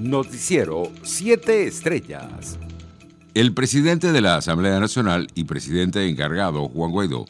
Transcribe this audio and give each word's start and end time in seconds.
Noticiero 0.00 0.90
7 1.02 1.66
Estrellas. 1.66 2.58
El 3.34 3.52
presidente 3.52 4.12
de 4.12 4.22
la 4.22 4.36
Asamblea 4.36 4.80
Nacional 4.80 5.28
y 5.34 5.44
presidente 5.44 6.08
encargado, 6.08 6.70
Juan 6.70 6.90
Guaidó, 6.90 7.26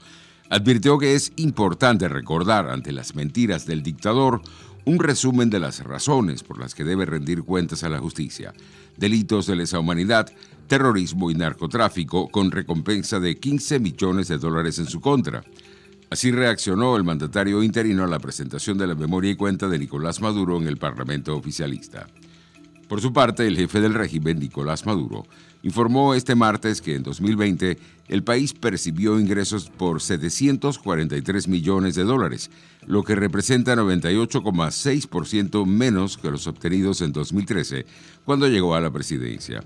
advirtió 0.51 0.97
que 0.97 1.17
es 1.17 1.33
importante 1.35 2.07
recordar 2.07 2.71
ante 2.71 2.93
las 2.93 3.17
mentiras 3.17 3.67
del 3.67 3.83
dictador 3.83 4.41
un 4.85 5.01
resumen 5.01 5.51
de 5.51 5.59
las 5.59 5.83
razones 5.83 6.45
por 6.45 6.61
las 6.61 6.77
que 6.77 6.85
debe 6.85 7.07
rendir 7.07 7.43
cuentas 7.43 7.83
a 7.83 7.89
la 7.89 7.99
justicia. 7.99 8.55
Delitos 8.97 9.49
de 9.49 9.57
lesa 9.57 9.81
humanidad, 9.81 10.31
terrorismo 10.69 11.33
y 11.33 11.35
narcotráfico 11.35 12.29
con 12.29 12.53
recompensa 12.53 13.19
de 13.19 13.37
15 13.37 13.81
millones 13.81 14.29
de 14.29 14.39
dólares 14.39 14.79
en 14.79 14.87
su 14.87 15.01
contra. 15.01 15.43
Así 16.09 16.31
reaccionó 16.31 16.97
el 16.97 17.03
mandatario 17.03 17.65
interino 17.65 18.05
a 18.05 18.09
la 18.09 18.21
presentación 18.21 18.79
de 18.79 18.87
la 18.87 18.95
memoria 18.95 19.33
y 19.33 19.35
cuenta 19.35 19.67
de 19.67 19.81
Nicolás 19.81 20.21
Maduro 20.21 20.57
en 20.57 20.69
el 20.69 20.77
Parlamento 20.77 21.37
oficialista. 21.37 22.07
Por 22.91 23.01
su 23.01 23.13
parte, 23.13 23.47
el 23.47 23.57
jefe 23.57 23.81
del 23.81 23.95
régimen, 23.95 24.41
Nicolás 24.41 24.85
Maduro, 24.85 25.25
informó 25.63 26.13
este 26.13 26.35
martes 26.35 26.83
que 26.83 26.97
en 26.97 27.05
2020 27.05 27.79
el 28.09 28.25
país 28.25 28.53
percibió 28.53 29.21
ingresos 29.21 29.71
por 29.71 30.01
743 30.01 31.47
millones 31.47 31.95
de 31.95 32.03
dólares, 32.03 32.51
lo 32.89 33.05
que 33.05 33.15
representa 33.15 33.77
98,6% 33.77 35.67
menos 35.67 36.19
que 36.19 36.33
los 36.33 36.49
obtenidos 36.49 37.01
en 37.01 37.13
2013, 37.13 37.87
cuando 38.25 38.49
llegó 38.49 38.75
a 38.75 38.81
la 38.81 38.91
presidencia. 38.91 39.63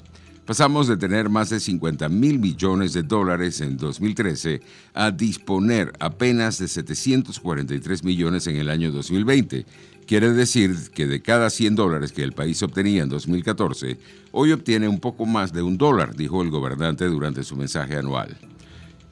Pasamos 0.47 0.89
de 0.89 0.99
tener 0.99 1.31
más 1.31 1.49
de 1.49 1.59
50 1.59 2.07
mil 2.11 2.39
millones 2.39 2.93
de 2.93 3.03
dólares 3.03 3.63
en 3.63 3.79
2013 3.79 4.61
a 4.93 5.11
disponer 5.11 5.91
apenas 6.01 6.59
de 6.59 6.69
743 6.69 8.05
millones 8.05 8.47
en 8.47 8.57
el 8.57 8.69
año 8.69 8.93
2020. 8.93 9.65
Quiere 10.07 10.33
decir 10.35 10.77
que 10.95 11.07
de 11.07 11.23
cada 11.23 11.49
100 11.49 11.77
dólares 11.77 12.13
que 12.13 12.23
el 12.23 12.33
país 12.33 12.63
obtenía 12.63 13.05
en 13.05 13.09
2014, 13.09 13.99
hoy 14.33 14.53
obtiene 14.53 14.87
un 14.87 15.01
poco 15.01 15.25
más 15.25 15.55
de 15.55 15.63
un 15.63 15.79
dólar, 15.79 16.15
dijo 16.15 16.43
el 16.43 16.51
gobernante 16.51 17.07
durante 17.07 17.43
su 17.43 17.57
mensaje 17.57 17.97
anual. 17.97 18.37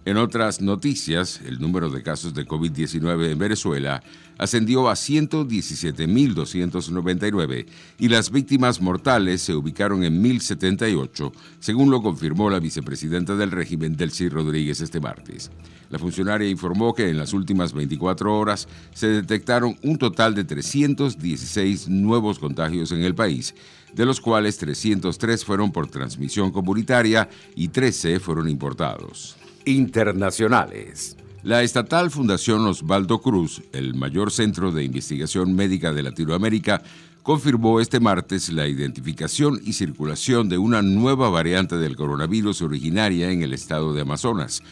En 0.05 0.17
otras 0.17 0.61
noticias, 0.61 1.41
el 1.47 1.61
número 1.61 1.89
de 1.89 2.03
casos 2.03 2.35
de 2.35 2.45
COVID-19 2.45 3.31
en 3.31 3.39
Venezuela 3.39 4.03
ascendió 4.37 4.89
a 4.89 4.95
117.299 4.95 7.67
y 8.01 8.09
las 8.09 8.33
víctimas 8.33 8.81
mortales 8.81 9.43
se 9.43 9.55
ubicaron 9.55 10.03
en 10.03 10.21
1.078, 10.21 11.31
según 11.61 11.93
lo 11.93 12.03
confirmó 12.03 12.51
la 12.51 12.59
vicepresidenta 12.59 13.37
del 13.37 13.53
régimen, 13.53 13.97
Delcy 13.97 14.29
Rodríguez, 14.29 14.81
este 14.81 14.99
martes. 14.99 15.53
La 15.89 16.01
funcionaria 16.01 16.51
informó 16.51 16.95
que 16.95 17.09
en 17.09 17.19
las 17.19 17.33
últimas 17.33 17.73
24 17.73 18.37
horas 18.37 18.67
se 18.93 19.07
detectaron 19.07 19.79
un 19.85 19.99
total 19.99 20.35
de 20.35 20.43
316 20.43 21.89
nuevos 21.89 22.41
contagios 22.41 22.91
en 22.91 23.05
el 23.05 23.15
país, 23.15 23.55
de 23.95 24.05
los 24.05 24.21
cuales 24.21 24.59
303 24.59 25.45
fueron 25.45 25.71
por 25.71 25.87
transmisión 25.87 26.51
comunitaria 26.51 27.29
y 27.55 27.69
13 27.69 28.19
fueron 28.19 28.49
importados 28.49 29.37
internacionales. 29.65 31.17
La 31.43 31.63
estatal 31.63 32.11
Fundación 32.11 32.65
Osvaldo 32.67 33.21
Cruz, 33.21 33.63
el 33.73 33.95
mayor 33.95 34.31
centro 34.31 34.71
de 34.71 34.85
investigación 34.85 35.55
médica 35.55 35.93
de 35.93 36.05
Latinoamérica, 36.05 36.83
confirmó 37.23 37.81
este 37.81 38.01
martes 38.01 38.53
la 38.53 38.69
identificación 38.69 39.61
y 39.65 39.73
circulación 39.73 40.49
de 40.49 40.59
una 40.59 40.83
nueva 40.83 41.31
variante 41.31 41.77
del 41.77 41.97
coronavirus 41.97 42.63
originaria 42.63 43.31
en 43.31 43.43
el 43.43 43.53
estado 43.53 43.93
de 43.93 44.03
Amazonas. 44.03 44.63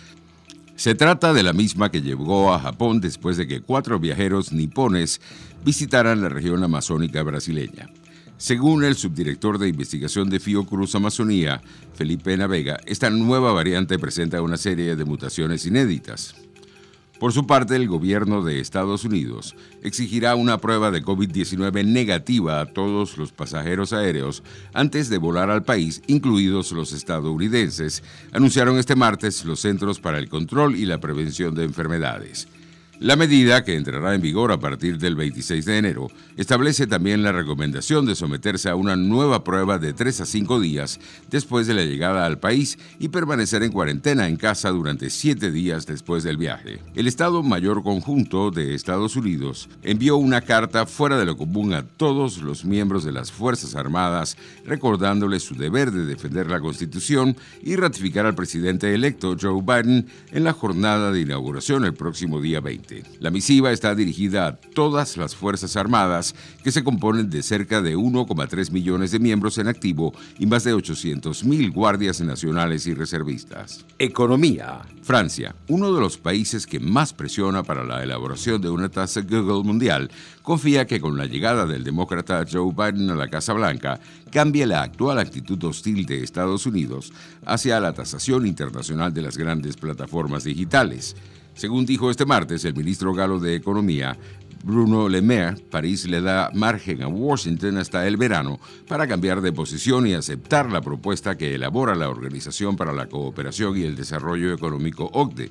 Se 0.77 0.94
trata 0.94 1.33
de 1.33 1.42
la 1.42 1.52
misma 1.52 1.91
que 1.91 2.02
llegó 2.02 2.55
a 2.55 2.58
Japón 2.58 3.00
después 3.00 3.36
de 3.36 3.46
que 3.46 3.61
cuatro 3.61 3.98
viajeros 3.98 4.52
nipones 4.52 5.20
visitaran 5.64 6.22
la 6.22 6.28
región 6.28 6.64
amazónica 6.64 7.22
brasileña. 7.22 7.91
Según 8.41 8.84
el 8.84 8.96
subdirector 8.96 9.58
de 9.58 9.69
investigación 9.69 10.30
de 10.30 10.41
Fiocruz 10.41 10.94
Amazonía, 10.94 11.60
Felipe 11.92 12.34
Navega, 12.38 12.80
esta 12.86 13.10
nueva 13.10 13.52
variante 13.52 13.98
presenta 13.98 14.41
una 14.41 14.56
serie 14.56 14.96
de 14.96 15.05
mutaciones 15.05 15.66
inéditas. 15.66 16.34
Por 17.18 17.34
su 17.34 17.46
parte, 17.46 17.77
el 17.77 17.86
gobierno 17.86 18.42
de 18.42 18.58
Estados 18.58 19.05
Unidos 19.05 19.55
exigirá 19.83 20.36
una 20.36 20.56
prueba 20.56 20.90
de 20.90 21.02
COVID-19 21.02 21.84
negativa 21.84 22.62
a 22.62 22.67
todos 22.73 23.18
los 23.18 23.30
pasajeros 23.30 23.92
aéreos 23.92 24.42
antes 24.72 25.11
de 25.11 25.18
volar 25.18 25.51
al 25.51 25.62
país, 25.62 26.01
incluidos 26.07 26.72
los 26.72 26.95
estadounidenses, 26.95 28.02
anunciaron 28.33 28.78
este 28.78 28.96
martes 28.96 29.45
los 29.45 29.61
Centros 29.61 30.01
para 30.01 30.17
el 30.17 30.30
Control 30.30 30.77
y 30.77 30.86
la 30.86 30.98
Prevención 30.98 31.55
de 31.55 31.64
Enfermedades. 31.64 32.48
La 33.00 33.16
medida, 33.16 33.64
que 33.64 33.77
entrará 33.77 34.14
en 34.14 34.20
vigor 34.20 34.52
a 34.52 34.61
partir 34.61 34.98
del 34.98 35.16
26 35.16 35.64
de 35.64 35.78
enero, 35.78 36.08
establece 36.36 36.86
también 36.86 37.22
la 37.22 37.33
recomendación 37.33 38.05
de 38.05 38.14
someterse 38.14 38.68
a 38.68 38.74
una 38.74 38.94
nueva 38.94 39.42
prueba 39.42 39.78
de 39.78 39.94
3 39.94 40.20
a 40.20 40.27
5 40.27 40.61
días 40.61 41.00
después 41.30 41.66
de 41.66 41.72
la 41.72 41.83
llegada 41.83 42.27
al 42.27 42.39
país 42.40 42.78
y 42.98 43.08
permanecer 43.08 43.62
en 43.62 43.72
cuarentena 43.72 44.28
en 44.28 44.36
casa 44.36 44.68
durante 44.68 45.08
7 45.08 45.50
días 45.50 45.86
después 45.86 46.24
del 46.24 46.36
viaje. 46.36 46.80
El 46.94 47.06
Estado 47.06 47.42
Mayor 47.42 47.83
Conjunto 47.83 48.50
de 48.50 48.74
Estados 48.74 49.16
Unidos 49.16 49.70
envió 49.83 50.18
una 50.18 50.42
carta 50.42 50.84
fuera 50.84 51.16
de 51.16 51.24
lo 51.24 51.39
común 51.39 51.72
a 51.72 51.84
todos 51.84 52.42
los 52.42 52.66
miembros 52.66 53.02
de 53.02 53.12
las 53.12 53.33
Fuerzas 53.33 53.77
Armadas 53.77 54.36
recordándoles 54.66 55.42
su 55.42 55.55
deber 55.55 55.90
de 55.90 56.05
defender 56.05 56.50
la 56.50 56.60
Constitución 56.60 57.34
y 57.62 57.77
ratificar 57.77 58.27
al 58.27 58.34
presidente 58.34 58.94
electo 58.94 59.39
Joe 59.40 59.62
Biden 59.62 60.06
en 60.33 60.44
la 60.44 60.52
jornada 60.52 61.10
de 61.12 61.22
inauguración 61.22 61.86
el 61.86 61.94
próximo 61.94 62.42
día 62.42 62.60
20. 62.60 62.89
La 63.20 63.30
misiva 63.30 63.73
está 63.73 63.95
dirigida 63.95 64.46
a 64.46 64.56
todas 64.56 65.17
las 65.17 65.36
Fuerzas 65.36 65.77
Armadas, 65.77 66.34
que 66.62 66.73
se 66.73 66.84
componen 66.84 67.30
de 67.30 67.42
cerca 67.42 67.80
de 67.83 67.96
1,3 67.96 68.70
millones 68.70 69.11
de 69.11 69.18
miembros 69.18 69.58
en 69.58 69.68
activo 69.68 70.12
y 70.39 70.46
más 70.46 70.64
de 70.64 70.73
800 70.73 71.45
mil 71.45 71.70
guardias 71.70 72.20
nacionales 72.20 72.86
y 72.86 72.95
reservistas. 72.95 73.84
Economía. 73.98 74.80
Francia, 75.02 75.55
uno 75.68 75.92
de 75.92 76.01
los 76.01 76.18
países 76.18 76.67
que 76.67 76.80
más 76.80 77.12
presiona 77.12 77.62
para 77.62 77.84
la 77.84 78.02
elaboración 78.02 78.61
de 78.61 78.70
una 78.70 78.89
tasa 78.89 79.22
Google 79.22 79.64
mundial, 79.64 80.11
confía 80.42 80.86
que 80.86 81.01
con 81.01 81.17
la 81.17 81.27
llegada 81.27 81.67
del 81.67 81.84
demócrata 81.84 82.45
Joe 82.51 82.72
Biden 82.72 83.11
a 83.11 83.14
la 83.14 83.28
Casa 83.28 83.52
Blanca 83.52 84.01
cambie 84.30 84.67
la 84.67 84.83
actual 84.83 85.18
actitud 85.18 85.62
hostil 85.64 86.07
de 86.07 86.22
Estados 86.22 86.67
Unidos 86.67 87.12
hacia 87.45 87.80
la 87.80 87.92
tasación 87.92 88.46
internacional 88.46 89.12
de 89.12 89.22
las 89.22 89.36
grandes 89.36 89.77
plataformas 89.77 90.45
digitales. 90.45 91.17
Según 91.55 91.86
dijo 91.86 92.11
este 92.11 92.27
martes 92.27 92.64
el 92.64 92.74
ministro 92.74 93.12
galo 93.12 93.38
de 93.38 93.55
Economía, 93.55 94.16
Bruno 94.62 95.08
Le 95.08 95.22
Maire, 95.22 95.56
París 95.70 96.06
le 96.06 96.20
da 96.20 96.50
margen 96.55 97.02
a 97.02 97.08
Washington 97.08 97.78
hasta 97.78 98.06
el 98.06 98.16
verano 98.16 98.61
para 98.86 99.06
cambiar 99.06 99.40
de 99.40 99.52
posición 99.52 100.06
y 100.06 100.14
aceptar 100.14 100.70
la 100.70 100.83
propuesta 100.83 101.36
que 101.36 101.55
elabora 101.55 101.94
la 101.94 102.10
Organización 102.10 102.77
para 102.77 102.92
la 102.92 103.06
Cooperación 103.06 103.77
y 103.78 103.83
el 103.83 103.96
Desarrollo 103.96 104.52
Económico 104.52 105.10
OCDE. 105.12 105.50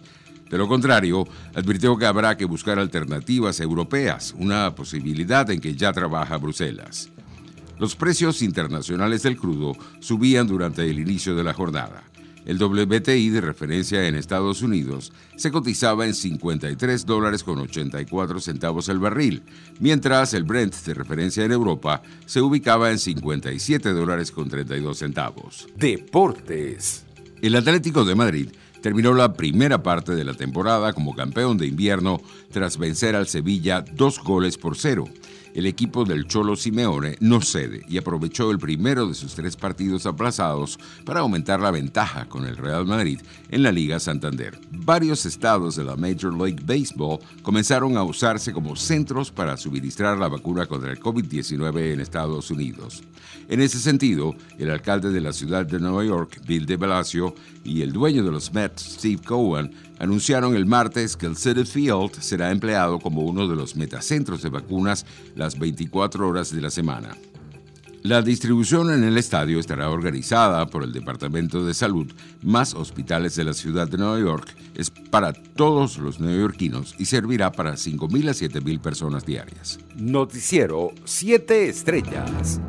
De 0.50 0.58
lo 0.58 0.68
contrario, 0.68 1.28
advirtió 1.54 1.98
que 1.98 2.06
habrá 2.06 2.36
que 2.38 2.46
buscar 2.46 2.80
alternativas 2.80 3.60
europeas, 3.60 4.34
una 4.38 4.74
posibilidad 4.74 5.50
en 5.50 5.60
que 5.60 5.76
ya 5.76 5.92
trabaja 5.94 6.38
Bruselas. 6.38 7.10
Los 7.78 7.96
precios 7.96 8.42
internacionales 8.42 9.24
del 9.24 9.38
crudo 9.38 9.74
subían 10.00 10.48
durante 10.48 10.88
el 10.90 11.00
inicio 11.00 11.36
de 11.36 11.44
la 11.44 11.54
jornada. 11.54 12.04
El 12.46 12.62
WTI 12.62 13.30
de 13.30 13.42
referencia 13.42 14.08
en 14.08 14.16
Estados 14.16 14.62
Unidos 14.62 15.12
se 15.36 15.52
cotizaba 15.52 16.06
en 16.06 16.14
53 16.14 17.06
dólares 17.06 17.44
con 17.44 17.60
84 17.60 18.40
centavos 18.40 18.90
el 18.90 19.00
barril, 19.00 19.44
mientras 19.80 20.34
el 20.34 20.44
Brent 20.44 20.76
de 20.86 20.94
referencia 20.94 21.44
en 21.44 21.52
Europa 21.52 22.02
se 22.26 22.42
ubicaba 22.42 22.92
en 22.92 23.00
57 23.00 23.92
dólares 23.92 24.32
con 24.32 24.50
32 24.50 24.98
centavos. 24.98 25.68
Deportes. 25.76 27.06
El 27.42 27.56
Atlético 27.56 28.06
de 28.06 28.16
Madrid 28.16 28.50
terminó 28.82 29.14
la 29.14 29.34
primera 29.34 29.84
parte 29.84 30.16
de 30.16 30.24
la 30.24 30.34
temporada 30.34 30.94
como 30.94 31.16
campeón 31.16 31.58
de 31.58 31.68
invierno 31.68 32.22
tras 32.52 32.78
vencer 32.78 33.16
al 33.16 33.28
Sevilla 33.28 33.84
dos 33.94 34.20
goles 34.20 34.58
por 34.58 34.78
cero 34.78 35.06
el 35.54 35.66
equipo 35.66 36.06
del 36.06 36.28
Cholo 36.28 36.56
Simeone 36.56 37.18
no 37.20 37.42
cede 37.42 37.84
y 37.88 37.98
aprovechó 37.98 38.52
el 38.52 38.60
primero 38.60 39.08
de 39.08 39.14
sus 39.14 39.36
tres 39.36 39.56
partidos 39.56 40.06
aplazados 40.06 40.78
para 41.06 41.22
aumentar 41.22 41.60
la 41.60 41.72
ventaja 41.72 42.26
con 42.26 42.46
el 42.46 42.58
Real 42.58 42.86
Madrid 42.86 43.20
en 43.50 43.64
la 43.64 43.72
Liga 43.72 44.00
Santander. 44.00 44.60
Varios 44.72 45.26
estados 45.26 45.76
de 45.76 45.84
la 45.84 45.96
Major 45.96 46.34
League 46.34 46.64
Baseball 46.64 47.20
comenzaron 47.42 47.98
a 47.98 48.04
usarse 48.04 48.54
como 48.54 48.76
centros 48.76 49.32
para 49.32 49.58
suministrar 49.58 50.18
la 50.18 50.28
vacuna 50.28 50.66
contra 50.66 50.92
el 50.92 51.00
COVID-19 51.00 51.94
en 51.94 52.00
Estados 52.00 52.52
Unidos. 52.52 53.04
En 53.48 53.62
ese 53.62 53.80
sentido, 53.80 54.36
el 54.58 54.70
alcalde 54.70 55.12
de 55.12 55.22
la 55.22 55.34
ciudad 55.34 55.66
de 55.66 55.80
Nueva 55.80 56.04
York, 56.06 56.42
Bill 56.46 56.66
de 56.66 56.78
Blasio, 56.78 57.34
y 57.64 57.82
el 57.82 57.92
dueño 57.92 58.24
de 58.24 58.32
los 58.32 58.54
Mets, 58.54 58.98
Steve 58.98 59.22
Cohen, 59.24 59.72
anunciaron 60.00 60.56
el 60.56 60.66
martes 60.66 61.18
que 61.18 61.26
el 61.26 61.36
City 61.36 61.66
Field 61.66 62.14
será 62.20 62.52
empleado 62.52 63.00
como 63.00 63.22
uno 63.22 63.48
de 63.48 63.56
los 63.56 63.76
metacentros 63.76 64.42
de 64.42 64.50
vacunas 64.50 65.06
las 65.40 65.58
24 65.58 66.28
horas 66.28 66.54
de 66.54 66.62
la 66.62 66.70
semana. 66.70 67.16
La 68.04 68.22
distribución 68.22 68.92
en 68.92 69.04
el 69.04 69.18
estadio 69.18 69.60
estará 69.60 69.90
organizada 69.90 70.66
por 70.68 70.84
el 70.84 70.94
Departamento 70.94 71.66
de 71.66 71.74
Salud, 71.74 72.12
más 72.42 72.74
hospitales 72.74 73.36
de 73.36 73.44
la 73.44 73.54
ciudad 73.54 73.90
de 73.90 73.98
Nueva 73.98 74.20
York, 74.20 74.56
es 74.76 74.90
para 74.90 75.34
todos 75.34 75.98
los 75.98 76.20
neoyorquinos 76.20 76.96
y 76.98 77.06
servirá 77.06 77.52
para 77.52 77.74
5.000 77.74 78.30
a 78.30 78.32
7.000 78.32 78.80
personas 78.80 79.26
diarias. 79.26 79.80
Noticiero 79.98 80.92
7 81.04 81.68
Estrellas. 81.68 82.62